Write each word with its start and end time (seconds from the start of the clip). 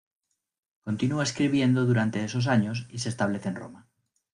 Continúa 0.87 1.21
escribiendo 1.27 1.85
durante 1.85 2.23
esos 2.23 2.47
años 2.47 2.87
y 2.89 2.97
se 2.97 3.09
establece 3.09 3.49
en 3.49 3.55
Roma. 3.57 3.87